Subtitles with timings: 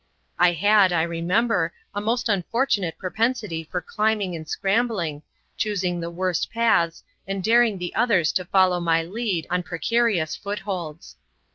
[0.39, 5.21] I had, I remember, a most unfortunate propensity for climbing and scrambling,
[5.57, 11.17] choosing the worst paths, and daring the others to follow my lead on precarious footholds.